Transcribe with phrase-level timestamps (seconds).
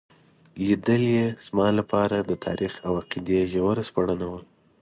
[0.65, 4.41] لیدل یې زما لپاره د تاریخ او عقیدې ژوره سپړنه وه.